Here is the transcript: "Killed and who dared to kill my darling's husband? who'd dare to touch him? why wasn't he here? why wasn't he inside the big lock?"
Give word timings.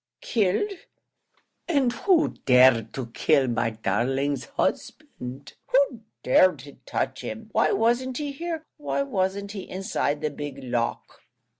"Killed 0.21 0.71
and 1.67 1.93
who 1.93 2.29
dared 2.29 2.91
to 2.95 3.05
kill 3.13 3.47
my 3.47 3.69
darling's 3.69 4.45
husband? 4.45 5.53
who'd 5.67 6.01
dare 6.23 6.53
to 6.53 6.77
touch 6.87 7.21
him? 7.21 7.49
why 7.51 7.71
wasn't 7.71 8.17
he 8.17 8.31
here? 8.31 8.63
why 8.77 9.03
wasn't 9.03 9.51
he 9.51 9.69
inside 9.69 10.21
the 10.21 10.31
big 10.31 10.57
lock?" 10.63 11.21